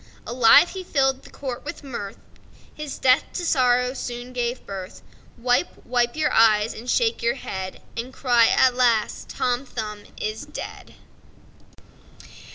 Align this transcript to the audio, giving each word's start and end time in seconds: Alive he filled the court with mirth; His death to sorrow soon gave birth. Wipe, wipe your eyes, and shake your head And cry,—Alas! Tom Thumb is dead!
Alive 0.25 0.69
he 0.69 0.83
filled 0.83 1.21
the 1.21 1.29
court 1.29 1.63
with 1.63 1.83
mirth; 1.83 2.17
His 2.73 2.97
death 2.97 3.23
to 3.33 3.45
sorrow 3.45 3.93
soon 3.93 4.33
gave 4.33 4.65
birth. 4.65 5.03
Wipe, 5.37 5.85
wipe 5.85 6.15
your 6.15 6.33
eyes, 6.33 6.73
and 6.73 6.89
shake 6.89 7.21
your 7.21 7.35
head 7.35 7.83
And 7.95 8.11
cry,—Alas! 8.11 9.27
Tom 9.29 9.63
Thumb 9.63 10.05
is 10.19 10.43
dead! 10.47 10.95